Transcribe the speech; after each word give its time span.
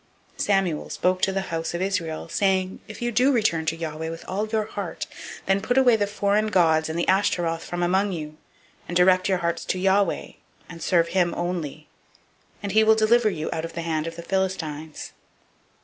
007:003 0.37 0.41
Samuel 0.41 0.89
spoke 0.89 1.21
to 1.21 1.29
all 1.29 1.35
the 1.35 1.41
house 1.41 1.75
of 1.75 1.81
Israel, 1.83 2.27
saying, 2.27 2.79
If 2.87 3.03
you 3.03 3.11
do 3.11 3.31
return 3.31 3.67
to 3.67 3.75
Yahweh 3.77 4.09
with 4.09 4.25
all 4.27 4.47
your 4.47 4.65
heart, 4.65 5.05
then 5.45 5.61
put 5.61 5.77
away 5.77 5.95
the 5.95 6.07
foreign 6.07 6.47
gods 6.47 6.89
and 6.89 6.97
the 6.97 7.07
Ashtaroth 7.07 7.63
from 7.63 7.83
among 7.83 8.11
you, 8.11 8.37
and 8.87 8.97
direct 8.97 9.29
your 9.29 9.37
hearts 9.37 9.63
to 9.65 9.77
Yahweh, 9.77 10.29
and 10.67 10.81
serve 10.81 11.09
him 11.09 11.35
only; 11.37 11.87
and 12.63 12.71
he 12.71 12.83
will 12.83 12.95
deliver 12.95 13.29
you 13.29 13.47
out 13.53 13.63
of 13.63 13.73
the 13.73 13.83
hand 13.83 14.07
of 14.07 14.15
the 14.15 14.23
Philistines. 14.23 15.11